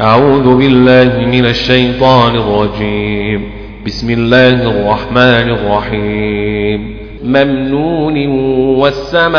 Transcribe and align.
أعوذ 0.00 0.56
بالله 0.56 1.26
من 1.26 1.46
الشيطان 1.46 2.36
الرجيم. 2.36 3.50
بسم 3.86 4.10
الله 4.10 4.48
الرحمن 4.48 5.50
الرحيم. 5.50 6.96
ممنون 7.24 8.28
والسماء 8.78 9.38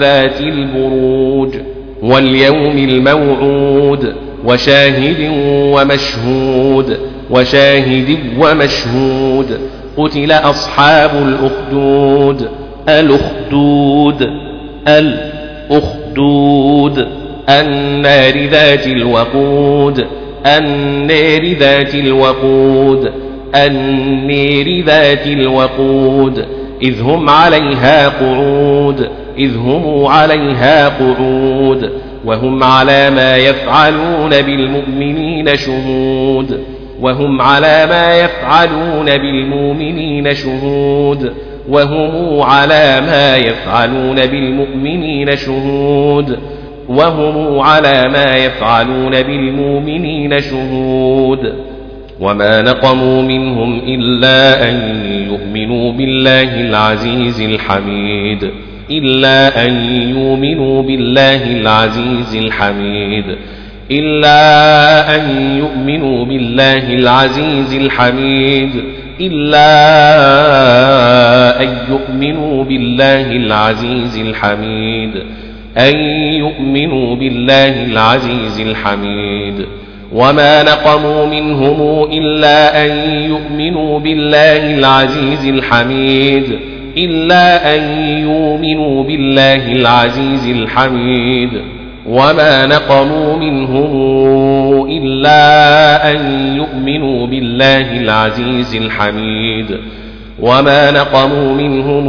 ذات 0.00 0.40
البروج 0.40 1.54
واليوم 2.02 2.78
الموعود 2.78 4.14
وشاهد 4.44 5.30
ومشهود 5.74 6.98
وشاهد 7.30 8.18
ومشهود. 8.38 9.60
قتل 9.96 10.32
أصحاب 10.32 11.10
الأخدود. 11.14 12.48
الأخدود. 12.88 14.26
الأخدود. 14.88 17.19
النار 17.50 18.46
ذات 18.46 18.86
الوقود 18.86 20.06
النار 20.46 21.52
ذات 21.52 21.94
الوقود 21.94 23.12
النير 23.54 24.84
ذات 24.84 25.26
الوقود. 25.26 26.46
إذ 26.82 27.02
هم 27.02 27.30
عليها 27.30 28.08
قعود 28.08 29.08
إذ 29.38 29.56
هم 29.56 30.06
عليها 30.06 30.88
قعود. 30.88 31.90
وهم 32.24 32.62
على 32.64 33.10
ما 33.10 33.36
يفعلون 33.36 34.30
بالمؤمنين 34.30 35.56
شهود. 35.56 36.60
وهم 37.00 37.42
على 37.42 37.86
ما 37.86 38.18
يفعلون 38.18 39.04
بالمؤمنين 39.04 40.34
شهود. 40.34 41.32
وهم 41.68 42.42
على 42.42 43.00
ما 43.06 43.36
يفعلون 43.36 44.26
بالمؤمنين 44.26 45.36
شهود. 45.36 46.38
وهم 46.90 47.58
على 47.60 48.08
ما 48.08 48.36
يفعلون 48.36 49.22
بالمؤمنين 49.22 50.40
شهود 50.40 51.52
وما 52.20 52.62
نقموا 52.62 53.22
منهم 53.22 53.80
إلا 53.86 54.68
أن 54.68 54.74
يؤمنوا 55.30 55.92
بالله 55.92 56.60
العزيز 56.60 57.40
الحميد 57.40 58.50
إلا 58.90 59.66
أن 59.66 59.72
يؤمنوا 60.16 60.82
بالله 60.82 61.52
العزيز 61.52 62.36
الحميد 62.36 63.24
إلا 63.90 65.14
أن 65.16 65.56
يؤمنوا 65.58 66.24
بالله 66.24 66.94
العزيز 66.94 67.74
الحميد 67.74 68.70
إلا 69.20 69.70
أن 71.62 71.68
يؤمنوا 71.90 72.64
بالله 72.64 73.30
العزيز 73.30 74.18
الحميد 74.18 75.10
أن 75.78 75.96
يؤمنوا 76.34 77.16
بالله 77.16 77.84
العزيز 77.84 78.60
الحميد. 78.60 79.66
وما 80.12 80.62
نقموا 80.62 81.26
منهم 81.26 82.08
إلا 82.12 82.84
أن 82.84 82.90
يؤمنوا 83.24 83.98
بالله 83.98 84.78
العزيز 84.78 85.46
الحميد. 85.46 86.58
إلا 86.96 87.76
أن 87.76 87.82
يؤمنوا 88.18 89.04
بالله 89.04 89.72
العزيز 89.72 90.48
الحميد. 90.48 91.50
وما 92.06 92.66
نقموا 92.66 93.36
منهم 93.36 93.92
إلا 94.90 96.10
أن 96.10 96.18
يؤمنوا 96.56 97.26
بالله 97.26 97.96
العزيز 97.96 98.74
الحميد. 98.74 99.66
وما 100.40 100.90
نقموا 100.90 101.54
منهم 101.54 102.08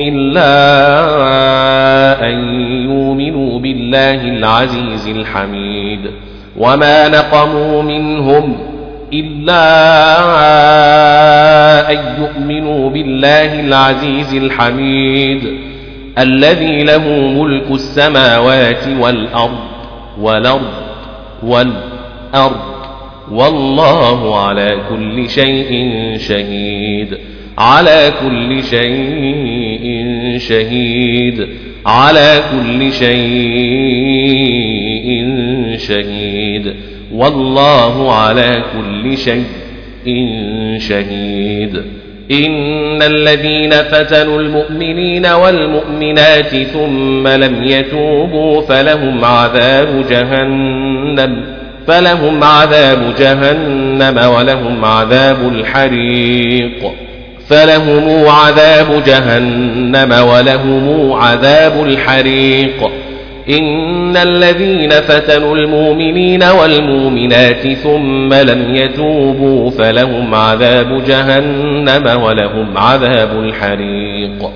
إلا 0.00 0.77
العزيز 4.38 5.08
الحميد. 5.08 6.00
وما 6.56 7.08
نقموا 7.08 7.82
منهم 7.82 8.56
إلا 9.12 9.60
أن 11.90 11.98
يؤمنوا 12.22 12.90
بالله 12.90 13.60
العزيز 13.60 14.34
الحميد. 14.34 15.58
الذي 16.18 16.84
له 16.84 17.08
ملك 17.08 17.70
السماوات 17.70 18.88
والأرض 19.00 19.58
والأرض 20.20 20.72
والأرض. 21.42 22.60
والله 23.30 24.46
على 24.46 24.78
كل 24.88 25.28
شيء 25.28 25.92
شهيد. 26.18 27.18
على 27.58 28.12
كل 28.22 28.64
شيء 28.64 30.04
شهيد. 30.38 31.48
على 31.86 32.42
كل 32.52 32.92
شيء 32.92 33.18
شهيد. 35.76 36.74
والله 37.12 38.14
على 38.14 38.64
كل 38.72 39.18
شيء 39.18 40.28
شهيد. 40.78 41.82
إن 42.30 43.02
الذين 43.02 43.70
فتنوا 43.70 44.40
المؤمنين 44.40 45.26
والمؤمنات 45.26 46.56
ثم 46.56 47.28
لم 47.28 47.64
يتوبوا 47.64 48.62
فلهم 48.62 49.24
عذاب 49.24 50.04
جهنم. 50.10 51.44
فلهم 51.86 52.44
عذاب 52.44 53.14
جهنم 53.18 54.30
ولهم 54.34 54.84
عذاب 54.84 55.48
الحريق. 55.48 56.92
فلهم 57.50 58.28
عذاب 58.28 59.04
جهنم 59.06 60.28
ولهم 60.28 61.12
عذاب 61.12 61.84
الحريق. 61.84 62.90
إن 63.50 64.16
الذين 64.16 64.90
فتنوا 64.90 65.56
المؤمنين 65.56 66.42
والمؤمنات 66.42 67.72
ثم 67.72 68.34
لم 68.34 68.74
يتوبوا 68.74 69.70
فلهم 69.70 70.34
عذاب 70.34 71.04
جهنم 71.04 72.22
ولهم 72.22 72.78
عذاب 72.78 73.30
الحريق. 73.32 74.50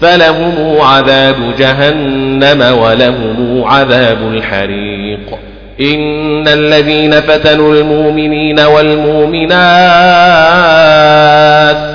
فلهم 0.00 0.80
عذاب 0.80 1.36
جهنم 1.58 2.78
ولهم 2.78 3.64
عذاب 3.64 4.18
الحريق. 4.32 5.38
إن 5.80 6.48
الذين 6.48 7.12
فتنوا 7.12 7.74
المؤمنين 7.74 8.60
والمؤمنات 8.60 9.56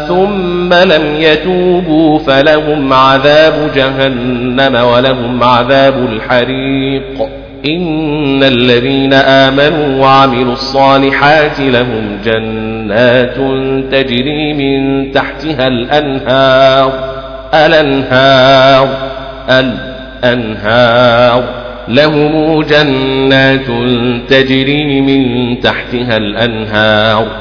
ثم 0.08 0.74
لم 0.74 1.16
يتوبوا 1.16 2.20
فلهم 2.20 2.94
عذاب 2.94 3.72
جهنم 3.76 4.76
ولهم 4.76 5.44
عذاب 5.44 6.10
الحريق. 6.14 7.30
إن 7.66 8.44
الذين 8.44 9.14
آمنوا 9.14 10.02
وعملوا 10.02 10.54
الصالحات 10.54 11.60
لهم 11.60 12.18
جنات 12.26 13.36
تجري 13.92 14.54
من 14.54 15.12
تحتها 15.12 15.68
الأنهار. 15.68 16.94
الأنهار 17.54 18.88
الأنهار. 20.24 21.44
لهم 21.88 22.62
جنات 22.62 23.68
تجري 24.30 25.02
من 25.02 25.60
تحتها 25.60 26.18
الأنهار. 26.18 27.41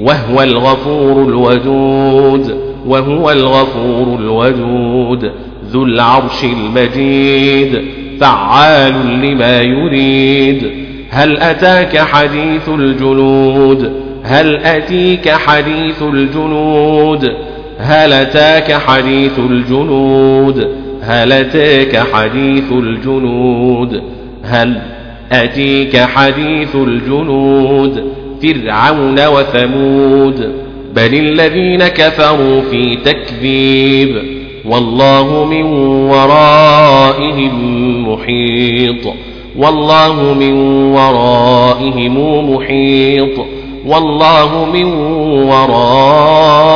وهو 0.00 0.42
الغفور 0.42 1.28
الودود 1.28 2.54
وهو 2.86 3.30
الغفور 3.30 4.18
الودود 4.20 5.32
ذو 5.70 5.84
العرش 5.84 6.44
المجيد 6.44 7.82
فعال 8.20 8.92
لما 9.22 9.60
يريد. 9.60 10.70
هل 11.10 11.36
أتاك 11.38 11.98
حديث 11.98 12.68
الجنود؟ 12.68 13.92
هل 14.24 14.56
أتيك 14.56 15.28
حديث 15.28 16.02
الجنود؟ 16.02 17.34
هل 17.78 18.12
أتاك 18.12 18.72
حديث 18.72 19.38
الجنود؟ 19.38 20.68
هل 21.02 21.32
أتيك 21.32 21.96
حديث 21.96 22.72
الجنود؟ 22.72 24.02
هل 24.44 24.80
أتيك 25.32 25.96
حديث 25.96 26.76
الجنود؟ 26.76 28.04
فرعون 28.42 29.26
وثمود 29.26 30.52
بل 30.94 31.14
الذين 31.14 31.88
كفروا 31.88 32.60
في 32.60 32.96
تكذيب 32.96 34.22
والله 34.64 35.44
من 35.44 35.62
ورائهم 36.10 37.54
محيط 38.08 39.06
والله 39.58 40.34
من 40.34 40.52
ورائهم 40.92 42.50
محيط 42.54 43.38
والله 43.86 44.64
من 44.72 44.84
ورائهم 45.48 46.68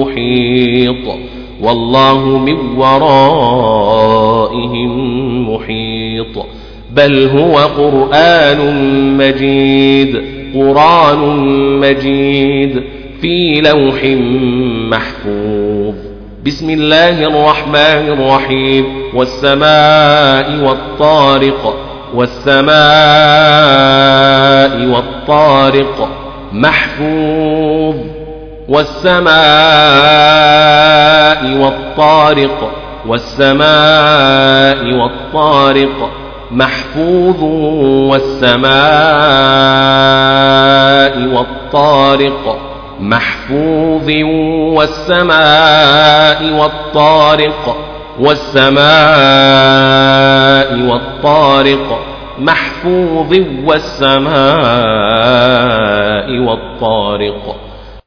محيط 0.00 1.04
والله 1.62 2.38
من 2.38 2.56
ورائهم 2.76 3.90
محيط. 5.54 6.46
بل 6.92 7.28
هو 7.28 7.58
قرآن 7.58 8.58
مجيد 9.18 10.22
قرآن 10.54 11.18
مجيد 11.80 12.82
في 13.20 13.60
لوح 13.60 14.04
محفوظ. 14.90 15.94
بسم 16.46 16.70
الله 16.70 17.22
الرحمن 17.22 18.08
الرحيم. 18.08 18.84
والسماء 19.14 20.64
والطارق 20.64 21.76
والسماء 22.14 22.70
والطارق 24.86 26.08
محفوظ. 26.52 27.94
والسماء 28.68 29.30
والطارق 31.56 32.70
والسماء 33.06 34.84
والطارق 34.96 36.19
محفوظ 36.50 37.42
والسماء 38.10 38.70
والطارق 41.34 42.58
محفوظ 43.00 44.08
والسماء 44.76 46.52
والطارق 46.52 47.76
والسماء 48.20 48.80
والطارق 50.90 51.98
محفوظ 52.38 53.32
والسماء 53.64 54.30
والطارق. 56.46 57.69